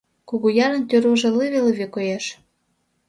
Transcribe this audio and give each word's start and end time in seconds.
Кугуярын 0.29 0.83
тӱрвыжӧ 0.89 1.29
лыве-лыве 1.37 1.87
коеш. 1.95 2.25